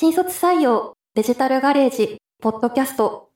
[0.00, 3.30] 新卒採用デジタルガレージポッドキャスト。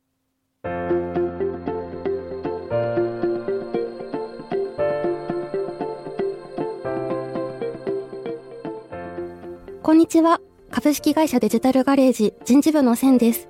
[9.83, 10.41] こんにちは。
[10.71, 13.49] 株式会社デジタルガレージ人事部の千です。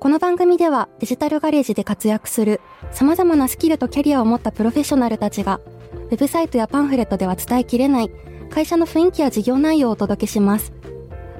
[0.00, 5.60] この番組ではデジタルガレージで活躍する様々なスキルとキャリアを持ったプロフェッショナルたちが
[5.92, 8.10] ウェブサイトやパンフレットでは伝えきれない
[8.50, 10.72] 会社の雰囲気や事業内容をお届けします。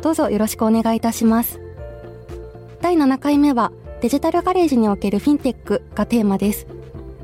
[0.07, 1.59] どうぞよろしくお願いいたします。
[2.80, 6.69] 第7回目はデジタルガレージにおけるフィンテックがテーマです。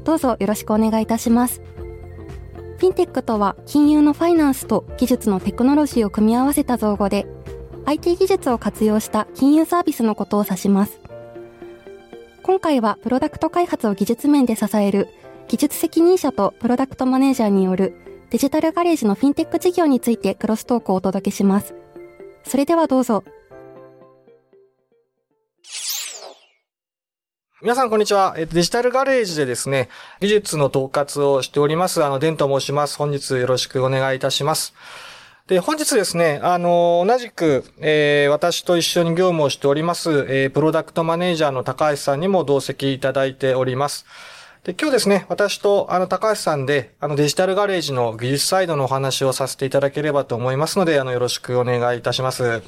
[0.03, 1.63] どうぞよろしくお願いいたします。
[2.79, 7.29] フィンテックとは金融のファイナンスと技術のテクノロジーを組み合わせた造語で
[7.85, 11.01] IT 技術を活用した金融サービスのことを指します。
[12.43, 15.07] 今回はプロダクト開発を技術面で支える
[15.47, 17.95] 技術責任者とプロダクトマネージャーによる
[18.31, 21.77] デジタルガレージのフィンテック事業についてクロストークをお届けします。
[22.45, 23.25] それではどうぞ。
[27.63, 28.35] 皆さん、こんにちは。
[28.37, 29.89] デジタルガレージでですね、
[30.21, 32.97] 技術の統括をしております、あの、デンと申します。
[32.97, 34.75] 本日よろしくお願いいたします。
[35.47, 44.07] で、本日ですね、あの、同じく、えー、私と一緒に業務をしております、えー、プロダクトマネージャーの高橋さんにも同席いただいております。
[44.65, 52.63] で、今日ですね、私とあの高橋さんで、あのデジタルガレージの技術サイドのお話をさせていただければと思いますので、あのよろしくお願いいたします。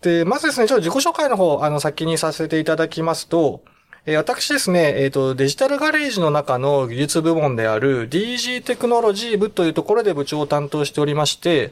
[0.00, 3.60] で、まずですね、ちょっと自己紹介の方、あの先にさせていただきますと、
[4.06, 11.70] え私ですね、えっ、ー、と、デジタルガレージの中の技術部門である DG テクノロジー部というところで部長を担当しておりまして、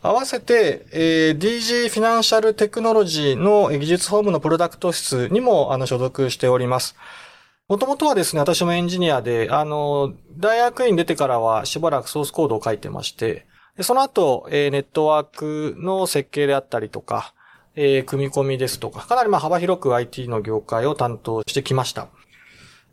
[0.00, 6.96] 合わせて、えー、DG フィナンシャルテクノロジーの技術ホームのプロダクト室にもあの所属しております。
[7.70, 13.46] もともとはですね、私もエンジニアで、あの、大学院出てからはしばらくソースコードを書いてまして、
[13.82, 17.32] その後、え、ネットワークの設計であったりとか、
[17.76, 22.08] え、組み込みですとか、かなりまあ幅広く IT の業界を担当してきました。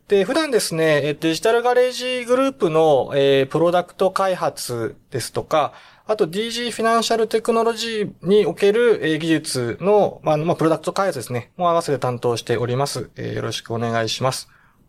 [0.06, 5.72] で、普段ですね、デジタルガレージグループの、え、プロダクト開発ですとか、
[6.06, 13.10] あと DG フィナンシャルテクノロジーにおける、え、技術の、まあ、プロダクト開発ですね、も合わせて担当しております。
[13.16, 14.48] え、よろしくお願いします。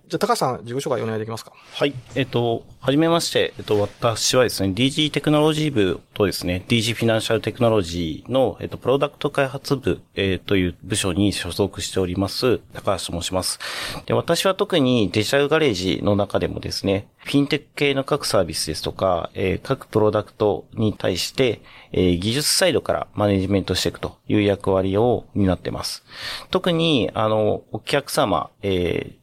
[0.10, 1.52] じゃあ、高橋さん、自己紹介お願いできますか？
[1.72, 1.94] はい。
[2.16, 13.60] えっ、と、はじめまして、えっ、と、私はですね、DG テクノロジー部とですね、DG フィナンシャルテクノロジーの、えっ、と、プロダクト開発部、えー、という部署に所属しております、高橋と申します。
[14.08, 21.62] で、私は特にデジタルガレージの中でもですね、フィンテック系の各サービスですとか、えー、各プロダクトに対して、
[21.92, 26.04] えー、技術サイドからマネジメントしていくという役割を担っています。
[26.50, 29.19] 特に、あの、お客様、えー、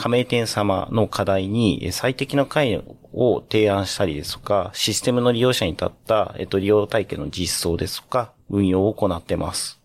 [0.00, 9.79] 加盟店様の課題に最適な会を提案したりですとか、システムの利用者に立った、えっと、利用体験の実装ですとか、運用を行ってます。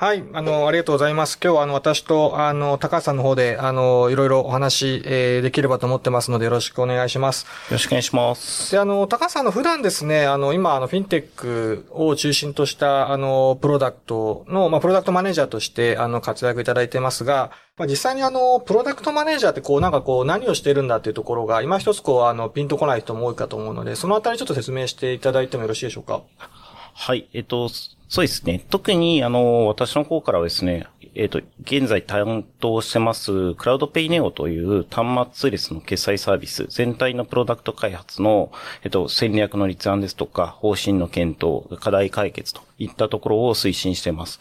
[0.00, 1.38] はい、あの、ありがとうございます。
[1.44, 7.44] 今日はあの、私と、あの、高橋さんの方で、あの、いろいろお話、えー、できればと思ってますので、よろしくお願いします。
[7.44, 8.72] よろしくお願いします。
[8.72, 26.22] で、あの、高橋さんの普段ですね、あの、今、あの、フィンテックを中心とした、あの、プロダクトの、まあ、プロダクトマネージャーとして、あの、活躍いただいてますが、まあ、実際にあの、プロダクトマネージャーってこう、なんかこう、何をしてるんだっていうところが、今一つこう、あの、ピンとこない人も多いかと思うので、そのあたりちょっと説明していただいてもよろしいでしょうか？
[26.94, 28.64] はい、えっと、そうですね。
[28.70, 38.50] 特に、あの、私の方からはですね、えっ、と、現在担当してます、クラウドペイネオという端末列の決済サービス、全体のプロダクト開発の、
[38.82, 44.40] えっ、と、戦略の立案ですとか、方針の検討、課題解決といったところを推進しています。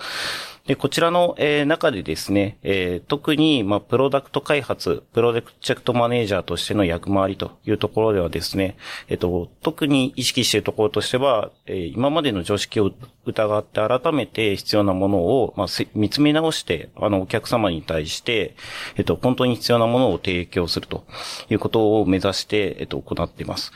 [0.69, 12.91] で、こちらの、えー、中でですね、えー、特に、まあ、プロダクト開発、プロジェクトマネージャーとしての役回りというところではですね、えっ、と、特に意識しているところとしては、えー、今までの常識を
[13.25, 18.53] 疑って改めて必要なものを、まあ、見つめ直して、あの、お客様に対して、
[18.96, 21.03] えっ、と、本当に必要なものを提供すると
[21.50, 23.72] いうことを目指して、えっ、と、行っています。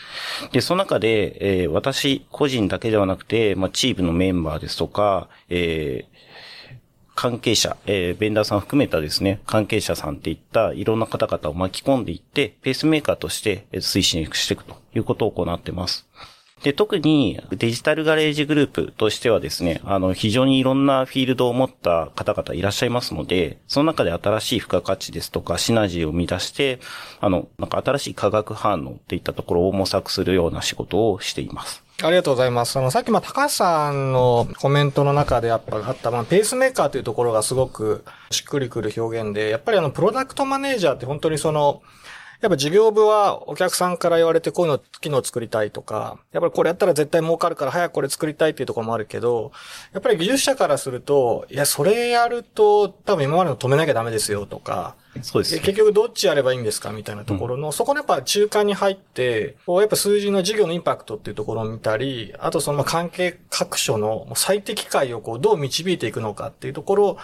[0.51, 6.13] で、その中で、えー、私個人だけではなくて、まあ、チームのメンバーですとか、えー、
[7.15, 16.07] 関係者、えー、ベンダーさん含めたですね、関係者さんっていったいろんな方々を巻き込んでいって、ペースメーカーとして推進していくということを行ってます。
[16.63, 26.79] で、特にデジタルガレージグループとしてはですね、あの、非常にいろんなフィールドを持った方々いらっしゃいますので、その中で新しい付加価値ですとか、シナジーを生み出して、
[27.19, 31.83] あの、なんか新しい化学反応っていったところを模索するような仕事をしています。
[32.01, 32.79] ありがとうございます。
[32.79, 41.81] あの、さっき、ま、高橋さんのコメントの中でやっぱあった、まあ、ペースメーカーというところがすごくしっくりくる表現で、やっぱりあの、プロダクトマネージャーって本当にその、
[42.41, 49.51] やっぱ事業部はお客さんから言われてこういうの機能作りたいとか、やっぱりこれやったら絶対儲かるから早くこれ作りたいっていうところもあるけど、
[49.93, 67.17] やっぱり技術者からすると、いや、それやると多分今までの止めなきゃダメですよとか、そうです、ね、結局どっちやればいいんですかみたいなところの、うん、そこのやっぱ中間に入って、こうやっぱ数字の事業のインパクトっていうところを見たり、あとその関係各所の最適解をこうどう導いていくのかっていうところ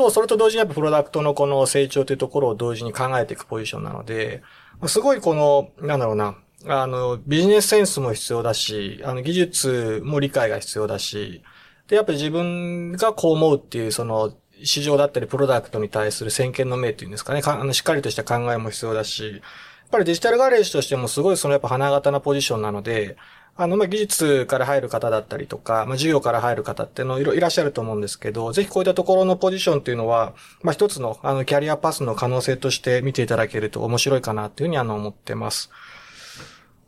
[0.00, 4.42] と、それと同時にやっぱプロダクトのこの成長というところを同時に考えていくポジションなので、
[4.86, 6.36] すごいこの、なんだろうな、
[6.66, 11.42] あの、ビジネスセンスも必要だし、あの、技術も理解が必要だし、
[11.88, 14.32] で、やっぱり自分がこう思うっていう、その、
[14.62, 19.42] 市場だったりプロダクトに対する先見の明っていうんですかね、あの、しっかりとした考えも必要だし、
[19.90, 23.16] ぱりデジタルガレージとしてもすごいそのやっぱ花形なポジションなので、
[23.56, 30.32] あの、ま、技術から入る方だったりとか、ま、事業から入る方ってのいろいらっしゃると思うんですけど、ぜひこういったところのポジションっていうのは、
[30.62, 35.70] まあ、一つの、あの、キャリアパスの可能性として見ていただけると面白いかなっていうふうにあの、思ってます。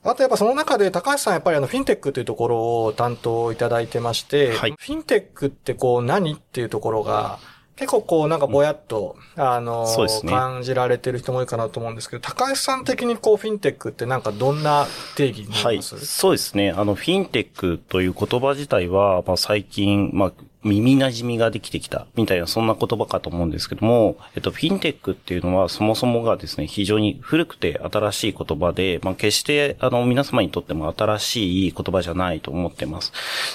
[0.05, 7.39] あとやっぱその中で高橋さんやっぱりあのフィンテックというところを担当いただいてまして、はい、フィンテックってこう何っていうところが、
[7.77, 9.87] 結構こうなんかぼやっと、うん、あの、
[10.25, 14.87] ね、感じられてる人も多いかなと思うんですけど、高橋さん的にこうフィンテックってなんかどんな
[15.17, 16.71] 定義になります、はい、そうですね。
[16.71, 20.33] あの、フィンテックという言葉自体は、まあ最近、まあ
[20.65, 33.13] 耳馴染みができてきた、みたいな、そんな言葉かと思うんですけども、えっと、フィンテックっていうのは、そもそもがですね、非常に古くて新しい言葉で、まあ、決して、あの、皆様にとっても新しい言葉じゃないと思ってます。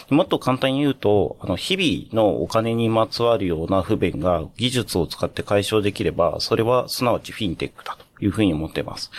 [0.10, 9.12] もっと簡単に言うと、あの、日々のお金にまつわるような不便が技術を使って解消できれば、それはすなわちフィンテックだというふうに思ってます。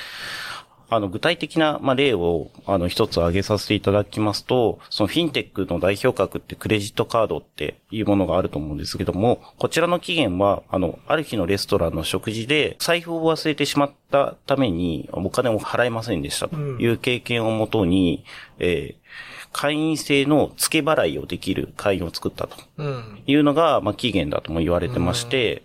[0.90, 18.24] あの、具体的な、まあ、例を、あの、一つ挙げさせていただきますと、そのフィンテックの代表格ってクレジットカードっていうものがあると思うんですけども、こちらの期限は、あの、ある日のレストランの食事で、財布を忘れてしまったために、お金を払えませんでしたという経験をもとに、
[18.58, 19.08] うん、えー
[19.52, 22.82] 会員制の付け払いをできる会員を作ったと
[23.26, 25.62] いうのが、まあ、期限だとも言われてまして、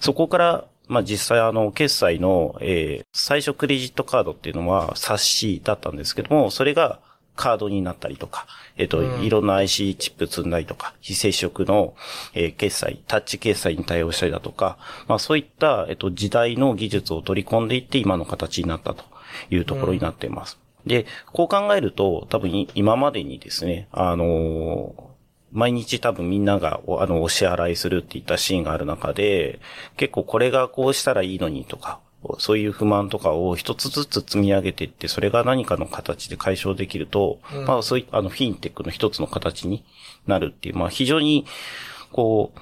[0.00, 7.00] そこからまあ実際あの、決済の、えー、最初クレジットカードっていうのは冊子だったんですけども、それが
[7.36, 8.46] カードになったりとか、
[8.76, 11.94] えっ、ー、と、うん、いろんな IC チップ積んだりとか、非接触の、
[12.34, 14.78] えー、決済、タッチ決済に対応したりだとか、
[15.08, 19.04] まあそういった、えっ、ー、と、時代の技術を取り込んでいって今の形になったと
[19.50, 20.58] いうところになっています。
[20.84, 25.13] うん、で、こう考えると、多分今までにですね、あの
[25.54, 29.60] 毎日多分みんながあの、お支払いするっていったシーンがある中で、
[29.96, 32.00] 結構これがこうしたらいいのにとか、
[32.38, 39.84] そういう不満とかを一つずつ積み上げていって、それが何かの形で解消できると、うん、まあそういったあのフィンテックの一つの形に
[40.26, 41.46] なるっていう、まあ非常に、
[42.10, 42.60] こう、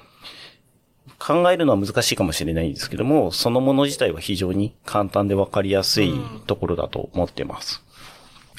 [1.17, 6.13] 考えるのは難しいかもしれないんですけども、そのもの自体は非常に簡単でわかりやすい
[6.47, 7.82] ところだと思ってます。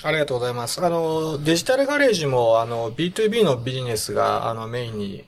[0.04, 0.84] ありがとうございます。
[0.84, 5.24] あの、デジタルガレージも、あの、B2B のビジネスが、あの、メインに、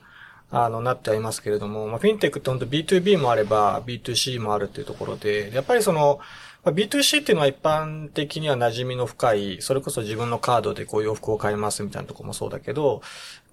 [0.51, 6.21] あの、なってはいますけれども、まあ、フィンテックって本当 B2B もあれば、B2C もあるっていうところで、やっぱりその、
[6.63, 13.01] まあ、B2C っていうのは一般的には馴染みの深い、それこそ自分のカードでこう洋服を買いますみたいなとこもそうだけど、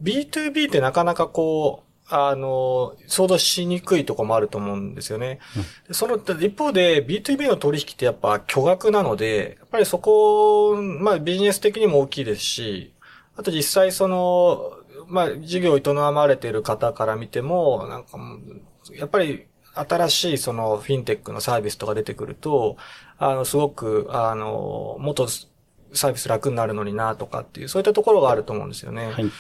[0.02, 5.39] B2B ってなかなかこう、あの、想像しにくいとこもあると思うんですよね。
[5.88, 12.94] うん、その、一方で B2B の取引ってやっぱ巨額なので、やっぱりそこ、まあビジネス的にも大きいですし、
[13.35, 14.73] あと実際その、
[15.07, 18.17] まあ事業を営まれている方から見ても、なんか
[18.91, 22.77] やっぱり新しいそのフィンテックのサービスとか出てくると、
[23.17, 29.07] あの、すごく、あの、もっとサービス楽になるのになとかっていう、そういったところがあると思うんですよね。
[29.07, 29.31] はい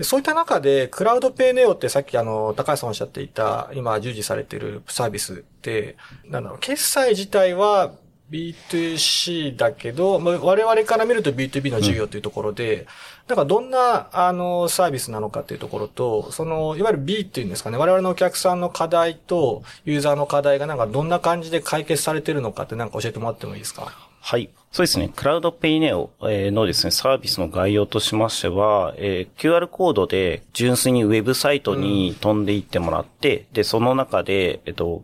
[0.00, 7.92] で、そういった中で、クラウドペイネオってさっきあの、高橋さんおっしゃっていた、今従事されているサービスって、なんだろう、決済自体は
[8.30, 12.86] B2C だけど、まあ、我々から見ると B2B の事業というところで、うん、
[13.28, 23.92] なんかどんな、あの、サービスなのかっていうところと、その、いわゆる B っていうんですかね、我々のお客さんの課題とユーザーの課題がなんかどんな感じで解決されてるのかってなんか教えてもらってもいいですか？
[24.20, 24.48] はい。
[24.72, 25.10] そうですね。
[25.14, 35.02] クラウドペイネオのですね、サービスの概要としましては、えー、QR コードで純粋にウェブサイトに飛んでいってもらって、うん、で、その中で、えっと、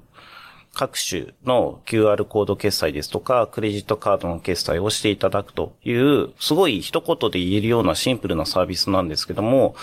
[0.72, 9.74] 各種の QR コード決済ですとか、クレジットカードの決済をしていただくという、すごい一言で言えるようなシンプルなサービスなんですけども、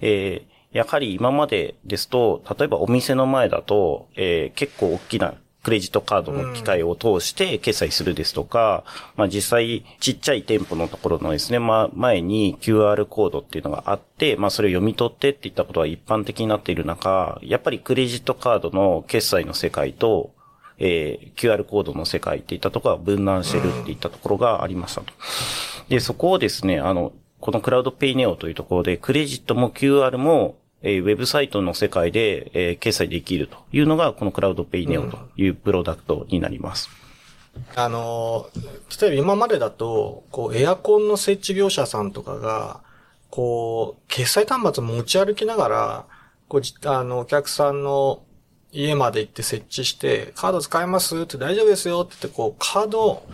[0.00, 5.34] えー、やはり今までですと、例えばお店の前だと、えー、結構大きな
[5.68, 8.84] クレジットカードの機械を通して決済するですとか、
[9.16, 20.30] まあ実際ちっちゃい店舗のところのですね、まあ前に QR コードっていうのがあって、まあそれを読み取ってっていったことは一般的になっている中、やっぱりクレジットカードの決済の世界と
[20.78, 25.12] えー、QR コードの世界っていったところは分断してるっていったところがありましたと。
[25.88, 36.88] で、そこをですね、あの、このクラウドペイネオというところで、クレジットも QR も、えー、ウェブサイトの世界で、えー、決済できるというのが、このクラウドペイネオというプロダクトになります。
[37.56, 38.48] うん、あの、
[39.00, 42.80] 例えば今までだと、こう、エアコンの設置業者さんとかが、
[43.30, 46.06] こう、決済端末持ち歩きながら、
[46.48, 48.22] こう、あの、お客さんの
[48.72, 53.24] 家まで行って設置して、カード使えますって大丈夫ですよって言って、こう、カード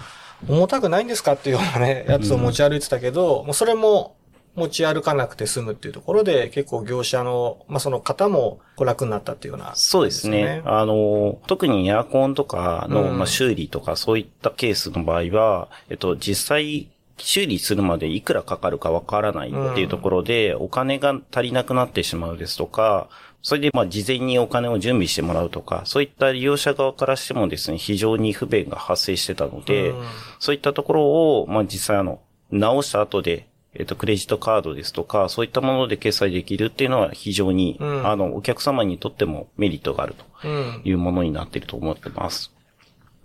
[0.48, 4.16] 重たくないんですかっていうようなね、やつを持ち歩いてたけど、うん、もうそれも
[4.56, 10.62] 持ち歩かなくて済むっていうところで、結構業者の、まあ、その方も楽になったっていうような、ね、そうですね。
[10.64, 23.08] あの、特にエアコンとかの、まあ、修理とかそういったケースの場合は、えっと、実際、修理するまでいくらかかるかわからないっていうところで、お金が足りなくなってしまうですとか、
[23.44, 29.92] それでまあ事前にお金を準備してもらうとか、そういった利用者側からしてもですね、非常に不便が発生してたので、
[30.38, 31.04] そういったところ
[31.40, 32.20] を、まあ実際あの、
[32.50, 40.48] 直した後で、えっと、クレジットカードですとか、そういったもので決済できるっていうのは非常に、うん、あの、お客様にとってもメリットがあると
[40.84, 42.52] いうものになっていると思ってます。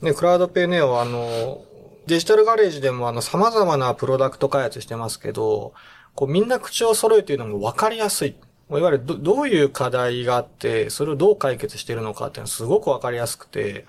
[0.01, 1.61] ね、クラウドペイネオあの、
[2.07, 5.73] デジタルガレージでもあの、様々なプロダクト開発してますけど、
[6.15, 8.29] こう、みんな口を揃えているのも分かりやすい。
[8.29, 13.85] いわゆるどどういう課題があって、それをどう解決しているのかっていうのはすごくわかりやすくて、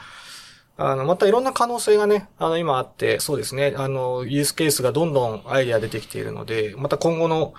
[0.83, 7.53] あの、またいろんな可能性がね、あの、今あって、そうですね、あの、ユースケースがどんどんアイデア出てきているので、また今後の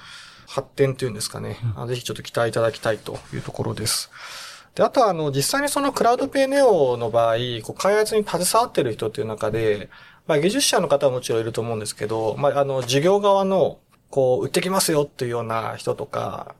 [0.48, 4.10] 発展というんですかね、うん、ぜひちょっと期待いただきたいというところです。
[4.74, 9.92] で、あとは、あの、実際にそのクラウドペイネオの場合、こう、開発に携わっている人っていう中で、
[10.26, 13.78] まあ、技術者の方はもちろんいると思うんですけど、まあ、あの、事業側の、
[14.10, 16.56] こう、売ってきますよっていうような人とか、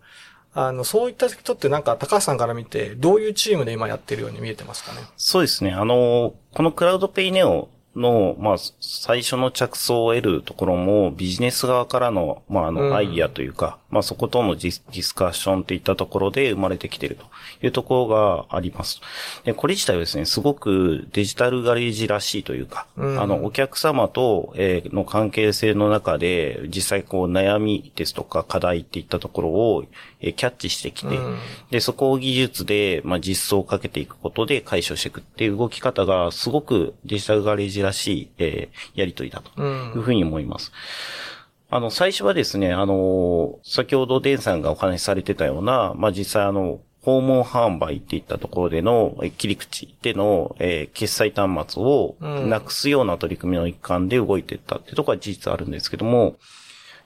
[0.54, 5.00] あの、そういった人ってなんか高橋さんから見て、どういうチームで今やってるように見えてますかね？
[5.16, 5.72] そうですね。
[5.72, 17.26] あの、このクラウドペイネオの、まあ、最初の着想を得るところも、ビジネス側からの、まあ、あの、アイディアというか、まあ、そことのディスカッションといったところで生まれてきていると
[17.66, 19.02] いうところがあります。
[19.44, 29.86] で、これ自体はですね、すごくデジタルガレージらしいというか、うん、あの、お客様と、えー、の関係性の中で、実際こう、悩みですとか課題っていったところを、
[30.22, 31.38] えー、キャッチしてきて、うん、
[31.70, 40.72] で、そこを技術で、まあ、実装をかけていくことで解消していくっていう動き方が、すごくデジタルガレージらしい、えー、やりとりだというふうに思います。
[40.74, 41.32] うん
[41.74, 56.36] あの、最初はですね、あの、先ほどデンさんがお話しされてたような、まあ、実際あの、訪問販売っていったところでの切り口での、えー、決済端末をなくすような取り組みの一環で動いていったってところは事実あるんですけども、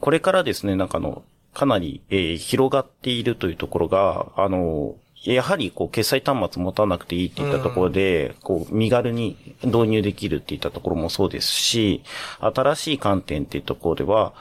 [0.01, 4.96] これからですね、なんかあの、かなり、えー、広がっているというところが、あの、
[5.34, 12.03] やはり、こう、決済端末持たなくていいっていったところで、こう、身軽に導入できるっていったところもそうですし、
[12.39, 14.34] 新しい観点っていうところでは、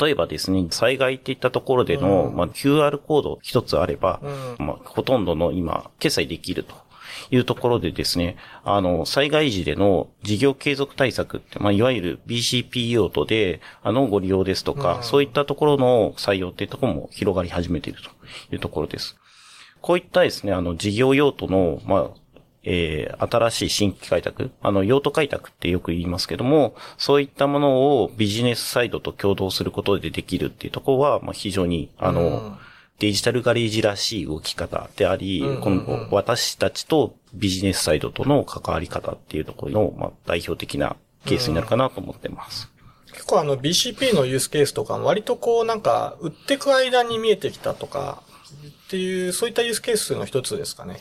[0.00, 4.20] 例えばですね、災害っていったところでの、うん、まあ、QR コード一つあれば、
[4.58, 6.74] うん、まあ、ほとんどの今、決済できると。
[7.30, 18.10] いうところでですね、あの、災害時での事業継続対策って、まあ、いわゆる BCP 用途で、あの、ご利用ですとか、うん、そういったところの採用っていうところも広がり始めていると
[18.54, 19.16] いうところです。
[19.88, 32.56] こういったですね、あの、事業用途の、まあ、えー、新しい新規開拓、あの、用途開拓ってよく言いますけども、そういったものをビジネスサイドと共同することでできるっていうところは、まあ、非常に、あの、うん、
[32.98, 42.70] デジタルガレージらしい動き方であり、うんうんうん、この私たちとビジネスサイドとの関わり方っていうところの、まあ、代表的なケースになるかなと思ってます。
[43.06, 48.22] うん、結構あの BCP のユースケースとか割とこうなんか売ってく間に見えてきたとか
[48.54, 50.98] っていう、そういったユースケースの一つですかね。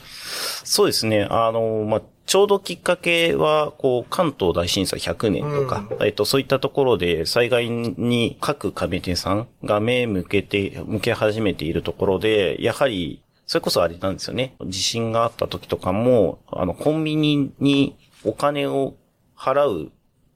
[0.64, 1.28] そうですね。
[1.30, 14.56] あの、まあ、ちょうどきっかけは、こう、関東大震災100年とか、うん、えっと、そういったところで災害に各亀店さんが目向けて、向け始めているところで、やはり、それこそあれなんですよね。
[14.66, 18.96] 地震があった時とかも、あの、コンビニにお金を
[19.38, 19.92] 払う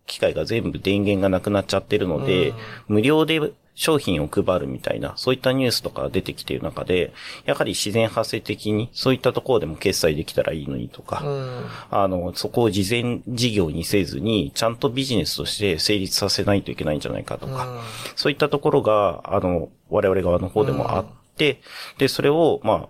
[0.05, 2.55] 機械が全部電源がなくなっちゃってるので、うん、
[2.87, 3.51] 無料で
[3.81, 7.13] 商品を配るみたいな、そういったニュースとか出てきている中で、
[7.45, 17.79] やはり自然発生的に、そういったところでも決済できたらいいのにとか、うん、あの、そこを事前事業にせずに、ちゃんとビジネスとして成立させないといけないんじゃないかとか、うん、
[18.15, 22.89] そういったところが、あの、我々側の方でもあって、うん、で、それを、まあ、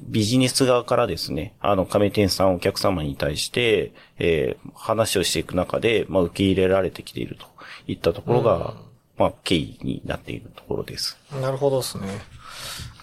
[0.00, 7.44] ビジネス側からですね、あの、亀店さんお客様に対して、えー、話をしていく中で、まあ、受け入れられてきていると
[7.86, 8.88] いったところが、
[9.20, 11.18] まあ、経緯になっているところです。
[11.42, 12.06] なるほどですね。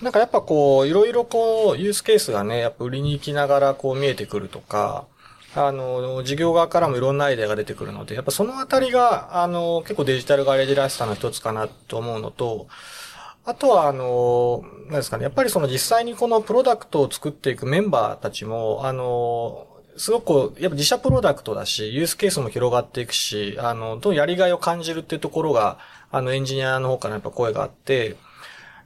[0.01, 5.05] なんかやっぱこう、いろいろこう、ユースケースがね、やっぱ売りに行きながらこう見えてくるとか、
[5.55, 12.65] あの、事業側からもいろんなアイデアが出てくるので、やっぱそのあたりが、あの、結構デジタルガレージらしさの一つかなと思うのと、
[13.45, 25.79] あとは、あの、なんですかね、やっぱりその実際にこのプロダクトを作っていくメンバーたちも、あの、すごく、やっぱ自社プロダクトだし、ユースケースも広がっていくし、あの、どんやりがいを感じるっていうところが、
[26.11, 28.15] あの、エンジニアの方からやっぱ声があって、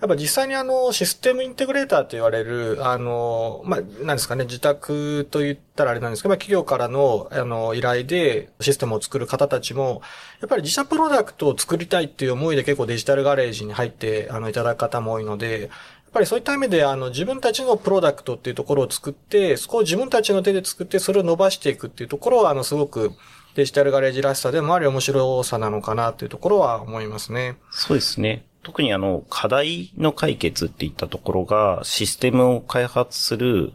[0.02, 10.02] やっぱ実際にあの、システムインテグレーターと言われる、あの、まあ、なんですかね、自宅と言ったらあれなんですけど、まあ、企業からの、あの、依頼でシステムを作る方たちも、
[10.40, 15.70] やっぱり自社プロダクトを作りたいっていう思いで結構デジタルガレージに入って、あの、いただく方も多いので、やっ
[16.14, 23.12] ぱりそういった意味で、あの、自分たちのプロダクトっていうところを作って、そこを自分たちの手で作って、それを伸ばしていくっていうところは、あの、すごく、
[23.56, 27.58] デジタルガレージらしさでもあり面白さなのかなっていうところは思いますね。
[27.72, 28.46] そうですね。
[28.64, 33.74] 特にあの、課題の解決っていったところが、システムを開発する、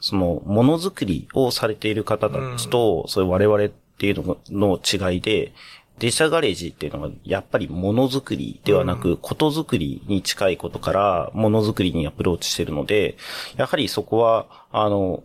[0.00, 4.80] その、ものづくりをされている方たちと、うん、そういう我々っていうのの
[5.12, 5.52] 違いで、
[5.98, 13.16] デジタルガレージっていうのが、やっぱりものづくりではなく、ことづくりに近いことから、ものづくりにアプローチしてるので、
[13.56, 15.22] やはりそこは、あの、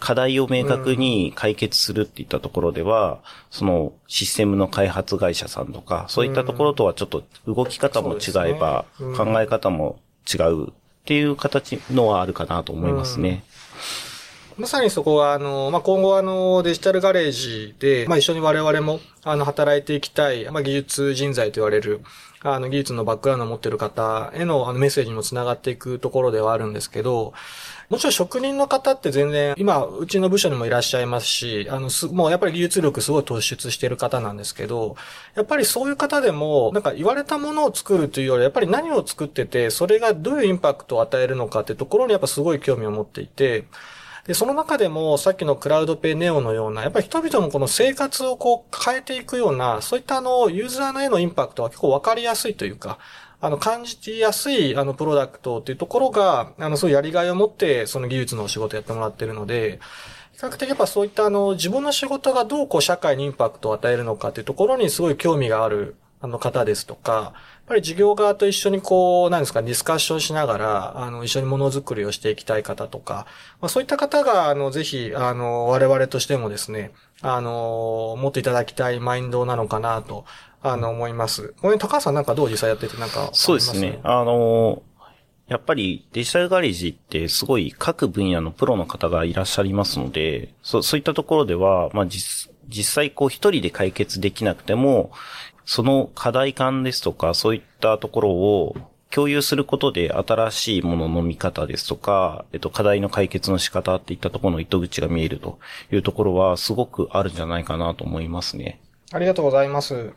[0.00, 10.00] 課題を明確に解決するっていったところでは、そのシステムの開発会社さんとか、そういったところとはちょっと動き方も違えば、考え方も
[10.32, 10.72] 違うっ
[11.04, 13.44] ていう形のはあるかなと思いますね。
[14.56, 22.00] まさにそこは、あの、まあ、今後あの、デジタルガレージで、まあ、一緒に我々も、あの、働いていきたい、まあ、技術人材と言われる、
[22.42, 27.32] あの、技術のバックグラウンドを持っている方への、あの、メッセージにも繋がっていくところではあるんですけど、
[27.90, 34.94] もちろん職人の方って全然、今、うちの部署にもいらっしゃいますし、あの、す、もうやっぱり技術力すごい突出してる方なんですけど、
[35.34, 43.64] やっぱりそういう方でも、なんか言われたものを作るというより、やっぱり何を作ってて、それがどういうインパクトを与えるのかっていうところにやっぱすごい興味を持っていて、
[44.24, 52.98] で、その中でも、さっきのクラウドペイネオのような、やっぱり人々もこの生活をこう変えていくような、そういったあの、ユーザーのへのインパクトは結構わかりやすいというか、
[53.42, 59.80] あの、感じやすい、あの、プロダクトっていうところが、あの、そういうやりがいを持って、その技術のお仕事やってもらってるので、
[60.34, 67.32] 比較的やっぱそういったあの、自分の仕事がどうこう社会にインパクトを与えるのかっていうところにすごい興味がある、あの方ですとか、やっ
[67.66, 73.26] ぱり事業側と一緒にこう、なんですか、ディスカッションしながら、あの、一緒にものづくりをしていきたい方とか、
[73.60, 80.24] まあそういった方が、あの、ぜひ、あの、我々としてもですね、あの、持っていただきたいマインドなのかなと、
[80.62, 81.54] あの、思います。
[81.60, 84.00] これ、高橋さんなんかどう実際やっててなんかそうですね。
[84.02, 84.82] あの、
[85.48, 95.10] やっぱりデジタルガレージってすごい各分野のプロの方がいらっしゃいますので、そそういったところでは、まあ実、実際こう一人で解決できなくても、
[95.64, 98.76] その課題感ですとか、そういったところを
[99.10, 105.58] 共有することで新しいものの見方ですとか、えっと、課題の解決の仕方っていったところの糸口が見えると
[105.92, 108.80] いうところはすごくあるんじゃないかなと思いますね。
[109.12, 110.12] ありがとうございます。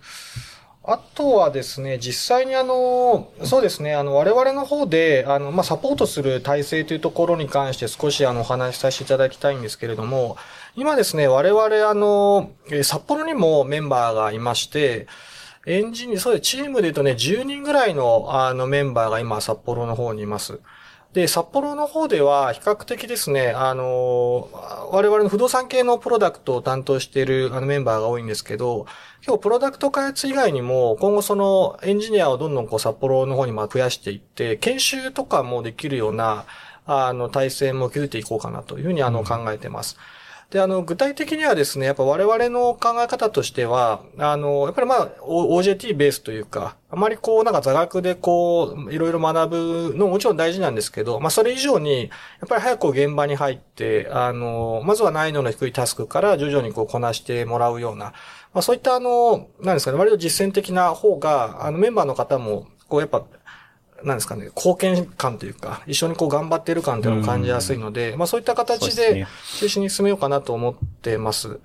[0.86, 10.36] あとはですね、実際にあの、そうですね、あの、我々の方で、あの、ま、サポートする体制というところに関して少しあの、お話しさせていただきたいんですけれども、
[10.76, 12.52] 今ですね、我々あの、
[12.84, 15.08] 札幌にもメンバーがいまして、
[15.66, 20.60] エンジニア、そうですチームで言うとね、10人ぐらいのあのメンバーが今札幌の方にいます。
[21.14, 24.50] で、札幌の方では比較的ですね、あの、
[24.92, 28.88] 我々の不動産系のプロダクトを担当しているあのメンバーが多いんですけど、
[29.26, 36.46] 今日プロダクト開発以外にも、今後そのエンジニアをどんどんこう札幌の方にまあ増やしていって、研修とかもできるような、
[36.88, 39.98] あの、体制も築いていこうかなというふうにあの考えてます。
[40.18, 52.08] うんで、あの、具体的にはですね、やっぱ我々の考え方としては、あの、やっぱりまあ、OJT ベースというか、あまりこう、なんか座学でこう、いろいろ学ぶのももちろん大事なんですけど、まあ、それ以上に、や
[52.46, 58.14] っぱり早く現場に入って、あの、まずは難易度の低いタスクから徐々にこう、こなしてもらうような、
[58.54, 63.24] まあ、そういったあの、なんですかね、割と実践的な方が、あの、メンバーの方も、こう、やっぱ、
[64.04, 69.26] なんですかね、貢献感というか、一緒にこう頑張ってる感というのを感じやすいので、まあそういった形で
[69.60, 71.60] 中心に進めようかなと思ってます。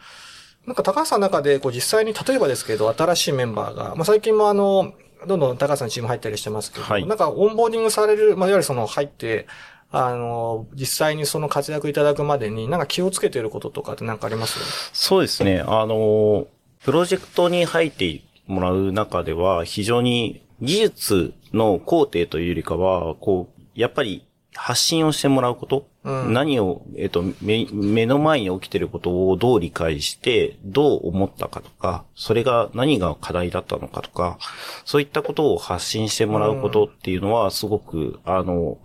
[0.66, 4.92] なんか高橋さんの中で、こう実際に例えばですけど、新しいメンバーが、まあ最近もあの、
[5.26, 9.46] どんどん高橋さんのチーム入ったりしてますけど、はい、なんかオンボーディングされる、まあいわゆるその入って、
[9.90, 14.60] あの、実際にその活躍いただくまでに、なんか気をつけていることとかって何かあります？
[14.92, 15.64] そうですね。
[15.66, 16.46] あの、
[16.84, 34.38] プロジェクトに入ってもらう中では、非常に技術の工程というよりかは、こう、やっぱり発信をしてもらうこと、うん、何を、えっ、と目、目の前に起きてることをどう理解して、どう思ったかとか、それが何が課題だったのかとか、
[34.84, 38.78] そういったことを発信してもらうことっていうのは、すごく、あの、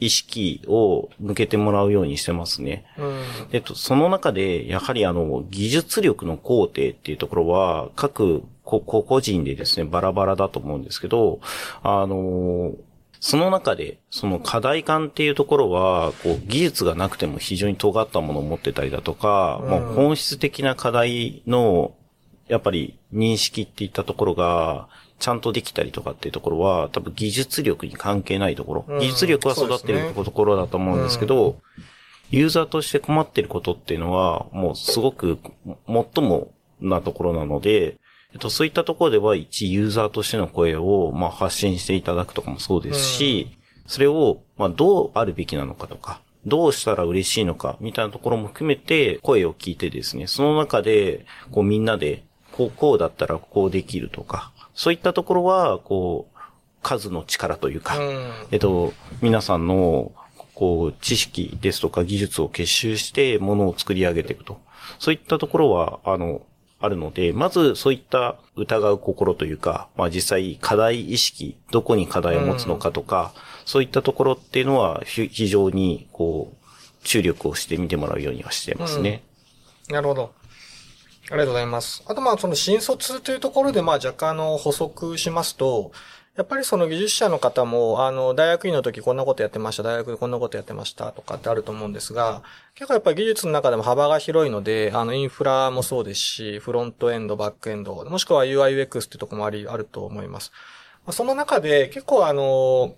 [0.00, 2.84] 意識を向けてもらうようにしてますね。
[2.98, 3.22] うん。
[3.52, 11.40] えっと、その中で、やはりあの、技術力の工程っていうところは、各個個人でですね、バラバラだと思うんですけど、
[11.82, 12.72] あの、
[13.20, 21.94] その中で、その課題感っていうところは、こう、技術がなくても非常に尖ったものを持ってたりだとか、もう本質的な課題の、
[22.46, 28.84] やっぱり認識っていったところが、ちゃんとできたりとかっていうところは、多分技術力に関係ないところ。
[28.86, 31.56] うん、技術力は育ってるところだと思うんですけど、うん、
[32.30, 35.38] ユーザーとして困ってることっていうのは、もうすごく
[35.88, 37.96] 最もなところなので、
[38.32, 56.38] えっと、そういったところでは一ユーザーとしての声を、まあ、発信していただくとかもそうですし、うん、それを、まあ、どうあるべきなのかとか、どうしたら嬉しいのか、みたいなところも含めて、声を聞いてですね、その中で、こうみんなで、こう、こうだったらこうできるとか、そういったところは、こう、
[56.82, 60.12] 数の力というか、うん、えっと、皆さんの、
[60.54, 64.60] こう、知識ですとか技術を結集してものを作り上げていくと。
[64.98, 66.42] そういったところは、あの、
[66.80, 79.22] あるので、まずそういった疑う心というか、まあ実際課題意識、どこに課題を持つのかとか、うん、そういったところっていうのは非常にこう、注力をしてみてもらうようにはしてますね。
[79.88, 80.32] うん、なるほど。
[81.30, 82.02] ありがとうございます。
[82.06, 85.92] あとまあその新卒というところでまあ若干の補足しますと、
[86.38, 92.44] やっぱりその技術者の方も、あの、大学院の時こんなことやってました、大学でこんなことやってましたとかってあると思うんですが、
[92.76, 100.52] 結構やっぱり技術の中でも幅が広いので、あの、インフラもそうですし、フロントエンド、バックエンド、もしくは UIUX っていうとこもあり、あると思います。
[101.10, 102.94] その中で結構あの、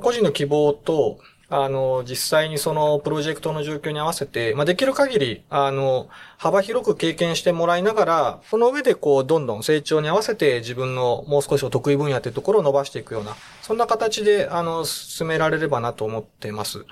[0.00, 1.18] 個人の希望と、
[1.56, 16.84] あの、実際にそのプロジェクトの状況に合わせて、まあ、できる限り、あの、幅広く経験してもらいながら、その上でこう、どんどん成長に合わせて自分のもう少しお得意分野というところを伸ばしていくような、そんな形で、あの、進められればなと思っています。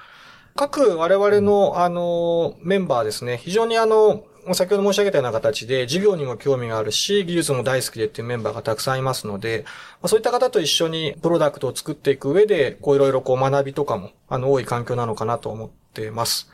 [0.55, 4.22] 各我々の、あの、メンバーですね、非常にあの、
[4.55, 9.64] 先ほど申し上げたような形で、授業にも興味があるし、技術も大好きでっていうメンバーがたくさんいますので、
[10.00, 16.50] まあ、そういった方と一緒にプロダクトを作っていく上で、こういろいろこう学びとかも、あの、多い環境なのかなと思っています。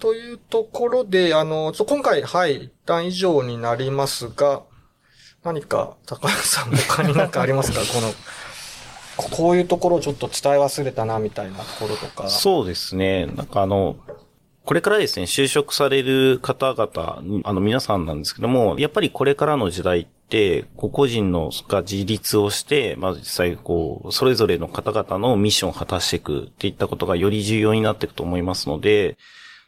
[0.00, 4.62] というところで、あの、今回、はい、一旦以上になりますが、
[5.44, 7.80] 何か、高橋さん他に何かありますか？
[7.92, 8.12] この、
[9.36, 12.28] こういうところをちょっと伝え忘れたな、みたいなところとか。
[12.28, 13.26] そうですね。
[13.26, 13.96] なんかあの、
[14.68, 29.16] これからですね、就職される方々、あの皆さんなんですけども、やっぱりこれからの時代って、個々人のが自立をして、まず実際こう、それぞれの方々のミッションを果たしていくっていったことがより重要になっていくと思いますので、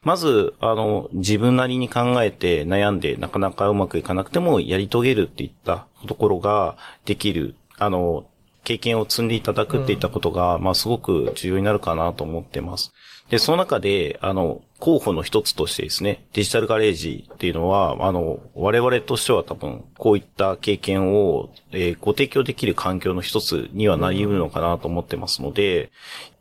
[0.02, 8.26] まず、あの、自分なりに考えて悩んでなかなかうまくいかなくてもやり遂げるっていったところができる、あの、
[8.64, 12.92] 経験を積んでいただくっていったことが、うん、まあすごく重要になるかなと思ってます。
[13.30, 25.92] で、その中で、あの、候補の一つとしてですね、デジタルガレージっていうのは、あの、我々としては多分、こういった経験を、えー、ご提供できる環境の一つにはなり得るのかなと思ってますので、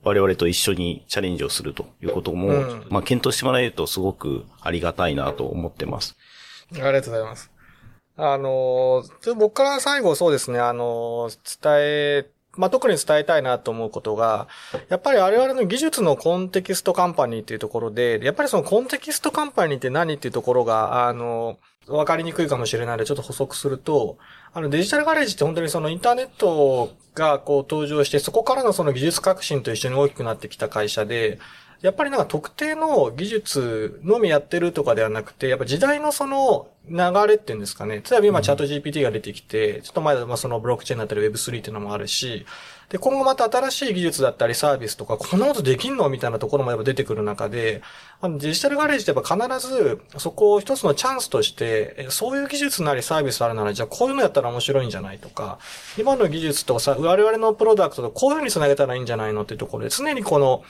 [0.04, 6.17] 我々と一緒にチャレンジをするということも、うん、まあ、検討してもらえるとすごくありがたいなと思ってます。
[6.71, 7.52] ありがとうございます。
[8.17, 9.04] あの、
[9.38, 11.30] 僕から最後そうですね、あの、
[11.62, 12.25] 伝え
[12.57, 14.47] まあ、特に伝えたいなと思うことが、
[14.89, 21.57] やっぱり我々の技術のコンテキストカンパニーっていうところで、やっぱりそのコンテキストカンパニーって何っていうところが、あの、
[21.88, 24.17] わかりにくいかもしれないので、ちょっと補足すると、
[24.53, 31.39] あのデジタルガレージって本当にそのインターネットがこう登場して、そこからのその技術革新と一緒に大きくなってきた会社で、
[31.81, 38.03] やっぱりなんか特定の技術のみやってるとかではなくて、やっぱ時代のその流れっていうんですかね。
[38.09, 42.45] 例えば今チャット GPT が出てきて、ちょっと前でまあそのブロックチェーンだったり Web3 っていうのもあるし、
[42.89, 47.81] で、今後また新しい技術だったりサービスとか、こんなことできんのみたいなところもやっぱ出てくる中で、
[48.19, 55.59] あのデジタルガレージってやっぱ必ずそこを一つのチャンスとして、そういう技術なりサービスあるなら、じゃあこういうのやったら面白いんじゃないとか、
[55.97, 60.63] 今の技術とさ、我々のプロダクトとこういうふうに繋げたらいいんじゃないのっていうところで、常にこの、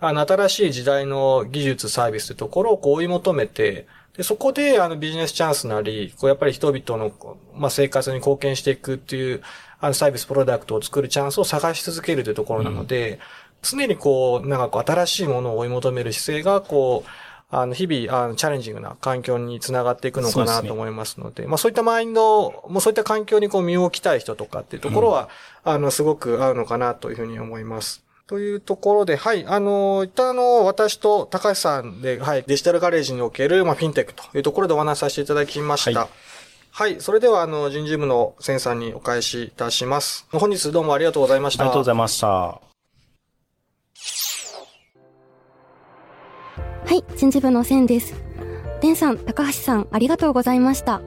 [0.00, 3.86] あの、新しい時代の技術、サービスというところを追い求めて、
[4.16, 9.42] で、そこで、あの、ビジネスチャンスなり、こう、やっぱり人々の、まあ、生活に貢献していくっていう、
[9.78, 13.18] あの、サービス、プロダクトを作るチャンスを探し続けるというところなので、うん、
[13.62, 17.10] 常にこう、なんかこう、新しいものを追い求める姿勢が、こう、
[17.52, 25.28] あの、日々、あの、チャレンジングな環境につながっていくのかなと思いますので、でね、まあそういったマインド、もうそういった環境にこう身を置きたい人とかっていうところは、
[25.64, 28.04] うん、あの、すごく合うのかなというふうに思います。
[28.30, 36.02] というところで、はい、あの、一旦あの、私と高橋さんで、はい、デジタルガレージにおける、まあ、フィンテックというところでお話しさせていただきました。
[36.02, 36.10] はい、
[36.70, 40.28] はい、それでは、あの、人事部のセンさんにお返しいたします。
[40.30, 41.64] 本日どうもありがとうございました。
[41.64, 42.28] ありがとうございました。
[42.28, 42.60] は
[46.88, 48.14] い、人事部の千です。
[48.80, 51.02] デンさん、高橋さん、ありがとうございました。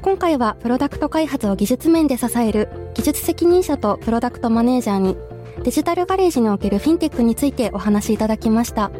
[0.00, 5.16] 今回はプロダクト開発を技術面で支える技術責任者とプロダクトマネージャーに
[5.64, 8.90] デジタルガレージにおけるフィンテックについてお話しいただきました。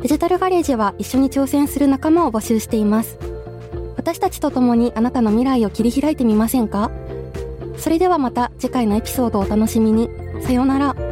[0.00, 3.18] デジタルガレージは一緒に挑戦する仲間を募集しています。
[3.96, 6.90] 私たちと共にあなたの未来を切り開いてみませんか？
[7.76, 10.08] それではまた次回のエピソードをお楽しみに。
[10.42, 11.09] さようなら。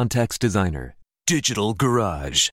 [0.00, 0.94] Context Designer,
[1.26, 2.48] Digital Garage.